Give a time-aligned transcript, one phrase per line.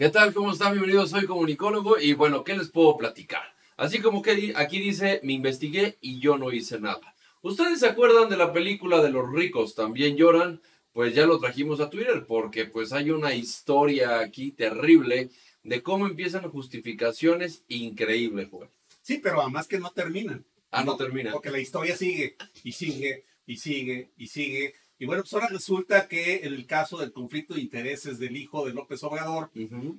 [0.00, 0.32] ¿Qué tal?
[0.32, 0.72] ¿Cómo están?
[0.72, 3.42] Bienvenidos, soy comunicólogo y bueno, ¿qué les puedo platicar?
[3.76, 7.14] Así como que aquí dice, me investigué y yo no hice nada.
[7.42, 10.62] ¿Ustedes se acuerdan de la película de los ricos también lloran?
[10.94, 15.28] Pues ya lo trajimos a Twitter porque pues hay una historia aquí terrible
[15.64, 18.70] de cómo empiezan justificaciones increíbles, pues.
[19.02, 20.46] Sí, pero además que no terminan.
[20.70, 21.32] Ah, no, termina.
[21.32, 24.72] Porque la historia sigue y sigue y sigue y sigue.
[25.00, 28.66] Y bueno, pues ahora resulta que en el caso del conflicto de intereses del hijo
[28.66, 29.50] de López Obrador,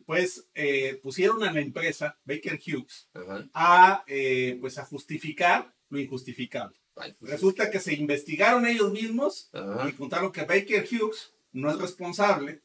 [0.05, 3.10] pues eh, pusieron a la empresa Baker Hughes
[3.52, 6.80] a, eh, pues a justificar lo injustificable.
[6.94, 9.50] Pues, resulta que se investigaron ellos mismos
[9.90, 12.62] y contaron que Baker Hughes no es responsable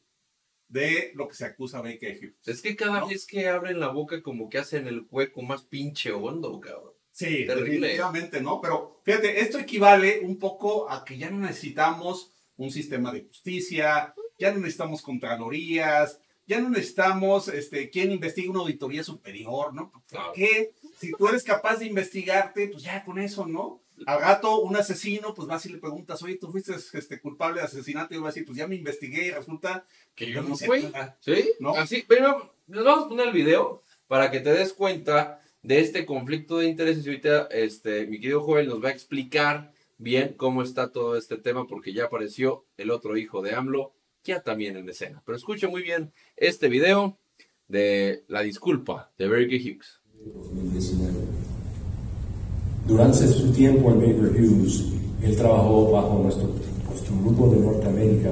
[0.67, 2.47] de lo que se acusa a Baker Hughes.
[2.47, 6.11] Es que cada vez que abren la boca como que hacen el hueco más pinche
[6.11, 6.93] hondo, cabrón.
[7.17, 8.61] Sí, definitivamente, ¿no?
[8.61, 14.13] Pero fíjate, esto equivale un poco a que ya no necesitamos un sistema de justicia,
[14.37, 19.91] ya no necesitamos contralorías, ya no necesitamos este, quien investigue una auditoría superior, ¿no?
[19.91, 20.75] ¿Por qué?
[20.99, 23.81] Si tú eres capaz de investigarte, pues ya con eso, ¿no?
[24.05, 27.65] Al gato, un asesino, pues vas y le preguntas, oye, tú fuiste este, culpable de
[27.65, 30.67] asesinato, y va a decir, pues ya me investigué y resulta que yo no sé.
[31.21, 31.49] ¿Sí?
[31.59, 31.71] ¿No?
[31.71, 36.05] Así, pero les vamos a poner el video para que te des cuenta de este
[36.05, 37.05] conflicto de intereses.
[37.05, 41.37] Y ahorita este, mi querido Joel nos va a explicar bien cómo está todo este
[41.37, 45.21] tema, porque ya apareció el otro hijo de AMLO, ya también en escena.
[45.25, 47.17] Pero escuche muy bien este video
[47.67, 50.01] de la disculpa de Baker Hughes.
[52.85, 54.85] Durante su tiempo en Baker Hughes,
[55.21, 56.47] él trabajó bajo nuestro,
[56.87, 58.31] nuestro grupo de Norteamérica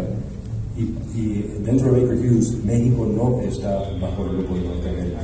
[0.78, 0.82] y,
[1.18, 5.22] y, dentro de Baker Hughes, México no está bajo el grupo de Norteamérica.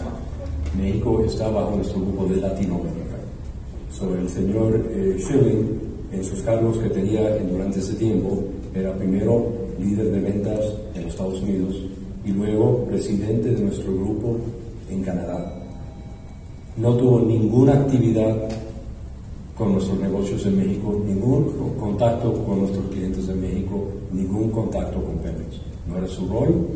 [0.78, 3.18] México está bajo nuestro grupo de Latinoamérica.
[3.92, 5.80] Sobre el señor eh, Schilling,
[6.14, 9.48] en sus cargos que tenía durante ese tiempo, era primero
[9.80, 10.60] líder de ventas
[10.96, 11.76] en los Estados Unidos
[12.24, 14.38] y luego presidente de nuestro grupo
[14.90, 15.58] en Canadá.
[16.78, 18.50] No tuvo ninguna actividad
[19.58, 25.18] con nuestros negocios en México, ningún contacto con nuestros clientes en México, ningún contacto con
[25.18, 25.60] Pemex.
[25.88, 26.68] No era su rol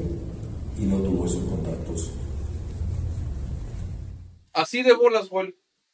[0.82, 2.12] y no tuvo esos contactos.
[4.56, 5.30] Así de bolas.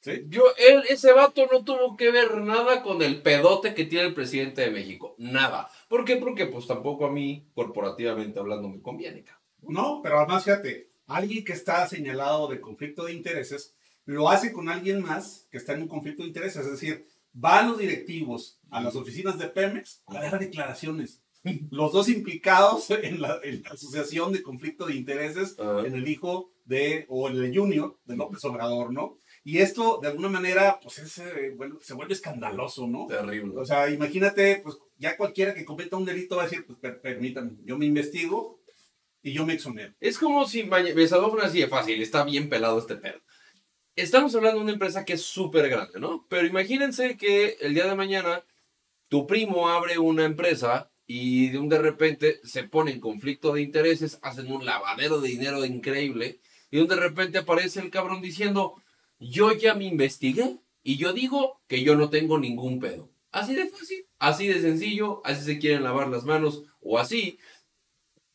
[0.02, 0.26] ¿Sí?
[0.30, 4.14] Yo, él, ese vato no tuvo que ver nada con el pedote que tiene el
[4.14, 5.16] presidente de México.
[5.18, 5.70] Nada.
[5.90, 6.16] ¿Por qué?
[6.16, 9.26] Porque pues tampoco a mí, corporativamente hablando, me conviene.
[9.62, 14.70] No, pero además fíjate, alguien que está señalado de conflicto de intereses, lo hace con
[14.70, 16.66] alguien más que está en un conflicto de intereses.
[16.66, 21.22] Es decir, van los directivos a las oficinas de Pemex a dar declaraciones.
[21.72, 23.40] Los dos implicados en la,
[23.72, 28.92] asociación de conflicto de intereses en el hijo de, o el Junior de López Obrador,
[28.92, 29.18] ¿no?
[29.44, 33.08] Y esto, de alguna manera, pues eh, se vuelve escandaloso, ¿no?
[33.08, 33.58] Terrible.
[33.58, 37.58] O sea, imagínate, pues ya cualquiera que cometa un delito va a decir, pues permítanme,
[37.64, 38.62] yo me investigo
[39.24, 39.94] y yo me exonero.
[40.00, 43.20] Es como si Besador fuera así de fácil, está bien pelado este pedo.
[43.96, 46.26] Estamos hablando de una empresa que es súper grande, ¿no?
[46.30, 48.46] Pero imagínense que el día de mañana
[49.10, 53.62] tu primo abre una empresa y de un de repente se pone en conflicto de
[53.62, 56.40] intereses, hacen un lavadero de dinero increíble
[56.72, 58.82] y de repente aparece el cabrón diciendo,
[59.20, 63.12] yo ya me investigué y yo digo que yo no tengo ningún pedo.
[63.32, 67.38] Así de fácil, así de sencillo, así se quieren lavar las manos o así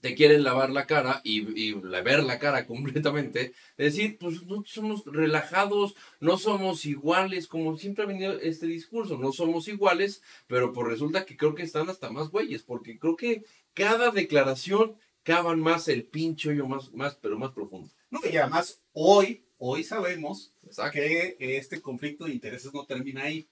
[0.01, 5.05] te quieren lavar la cara y, y ver la cara completamente, decir, pues no somos
[5.07, 10.87] relajados, no somos iguales, como siempre ha venido este discurso, no somos iguales, pero pues
[10.87, 13.45] resulta que creo que están hasta más güeyes, porque creo que
[13.75, 17.91] cada declaración cavan más el pincho yo más, más, pero más profundo.
[18.23, 20.53] No, y además hoy, hoy sabemos
[20.93, 23.49] que este conflicto de intereses no termina ahí.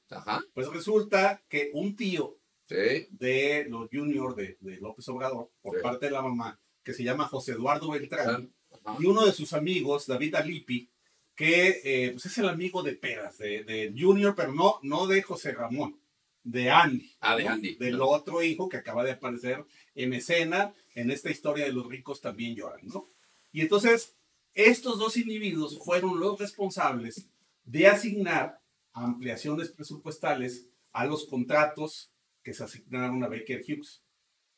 [0.55, 2.39] Pues resulta que un tío
[2.69, 7.53] de los juniors de, López Obrador, por parte de la mamá, que se llama José
[7.53, 8.53] Eduardo Beltrán,
[8.99, 10.91] y uno de sus amigos, David Alipi,
[11.35, 15.53] que eh, pues es el amigo de Peras, de, Junior, pero no, no de José
[15.53, 15.99] Ramón,
[16.43, 17.13] de Andy.
[17.21, 17.75] Ah, de Andy.
[17.77, 22.21] Del otro hijo que acaba de aparecer en escena en esta historia de los ricos
[22.21, 23.11] también lloran, ¿no?
[23.53, 24.15] Y entonces
[24.55, 27.29] estos dos individuos fueron los responsables
[27.65, 28.61] de asignar
[28.93, 32.13] ampliaciones presupuestales a los contratos
[32.43, 34.03] que se asignaron a Baker Hughes.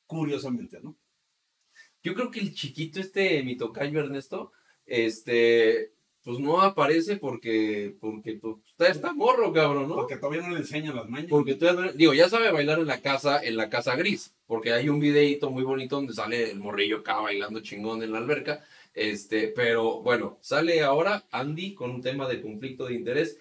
[0.06, 0.96] Curiosamente, ¿no?
[2.02, 4.52] Yo creo que el chiquito este, mi tocayo Ernesto,
[4.84, 9.94] este, pues no aparece porque, porque pues, está, morro, cabrón, ¿no?
[9.94, 11.30] Porque todavía no le enseñan las mañas.
[11.30, 14.88] Porque todavía, digo, ya sabe bailar en la casa, en la casa gris, porque hay
[14.88, 18.64] un videito muy bonito donde sale el morrillo acá bailando chingón en la alberca,
[18.96, 23.38] este, pero bueno, sale ahora Andy con un tema de conflicto de interés,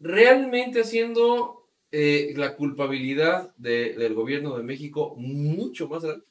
[0.00, 6.24] realmente haciendo eh, la culpabilidad del gobierno de México mucho más grande.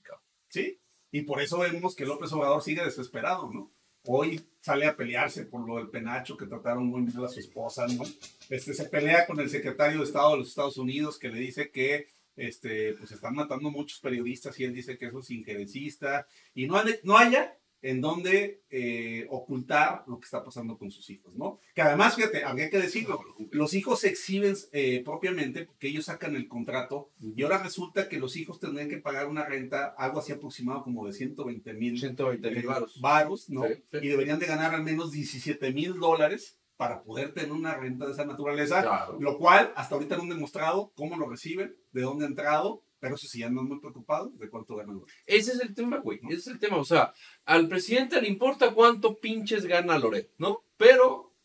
[0.47, 0.79] Sí,
[1.11, 3.71] y por eso vemos que López Obrador sigue desesperado, ¿no?
[4.05, 7.87] hoy sale a pelearse por lo del penacho que trataron muy mal a su esposa,
[7.87, 8.03] ¿no?
[8.49, 11.69] Este, se pelea con el secretario de Estado de los Estados Unidos que le dice
[11.71, 16.65] que este, pues están matando muchos periodistas y él dice que eso es injerencista y
[16.65, 21.59] no, no haya en donde eh, ocultar lo que está pasando con sus hijos, ¿no?
[21.75, 23.19] Que además, fíjate, habría que decirlo,
[23.51, 28.19] los hijos se exhiben eh, propiamente porque ellos sacan el contrato y ahora resulta que
[28.19, 32.51] los hijos tendrían que pagar una renta, algo así aproximado como de 120 mil 120
[32.51, 32.65] mil
[33.01, 33.65] varos, ¿no?
[33.67, 38.13] Y deberían de ganar al menos 17 mil dólares para poder tener una renta de
[38.13, 42.29] esa naturaleza, lo cual hasta ahorita no han demostrado cómo lo reciben, de dónde ha
[42.29, 45.13] entrado, pero eso sí, ya no muy preocupado de cuánto gana Loret.
[45.25, 46.21] Ese es el tema, güey.
[46.29, 46.77] Ese es el tema.
[46.77, 47.13] O sea,
[47.43, 50.63] al presidente le importa cuánto pinches gana Loret, ¿no?
[50.77, 51.35] Pero,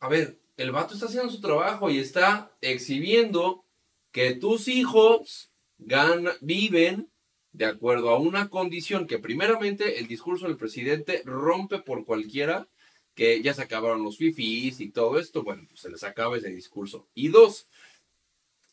[0.00, 3.64] a ver, el vato está haciendo su trabajo y está exhibiendo
[4.10, 7.08] que tus hijos gana, viven
[7.52, 12.68] de acuerdo a una condición que primeramente el discurso del presidente rompe por cualquiera,
[13.14, 16.48] que ya se acabaron los fifis y todo esto, bueno, pues se les acaba ese
[16.48, 17.06] discurso.
[17.14, 17.68] Y dos,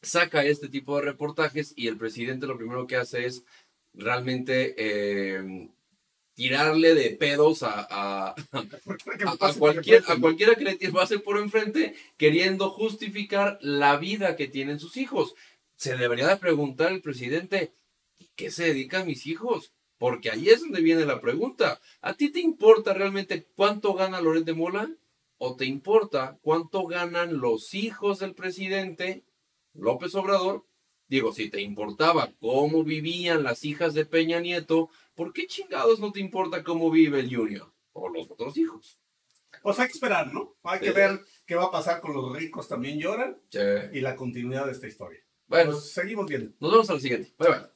[0.05, 3.43] saca este tipo de reportajes y el presidente lo primero que hace es
[3.93, 5.69] realmente eh,
[6.35, 8.35] tirarle de pedos a, a,
[9.57, 14.97] cualquier, a cualquiera que le pase por enfrente queriendo justificar la vida que tienen sus
[14.97, 15.33] hijos.
[15.75, 17.73] Se debería de preguntar el presidente,
[18.35, 19.73] ¿qué se dedican mis hijos?
[19.97, 21.79] Porque ahí es donde viene la pregunta.
[22.01, 24.89] ¿A ti te importa realmente cuánto gana Loret de Mola?
[25.37, 29.23] ¿O te importa cuánto ganan los hijos del presidente
[29.75, 30.65] López Obrador,
[31.07, 36.11] digo, si te importaba cómo vivían las hijas de Peña Nieto, ¿por qué chingados no
[36.11, 38.99] te importa cómo vive el Junior o los otros hijos?
[39.61, 40.55] Pues hay que esperar, ¿no?
[40.63, 43.59] Hay que ver qué va a pasar con los ricos también lloran sí.
[43.93, 45.21] y la continuidad de esta historia.
[45.47, 46.51] Bueno, pues seguimos viendo.
[46.59, 47.33] Nos vemos al siguiente.
[47.37, 47.75] Bye bye.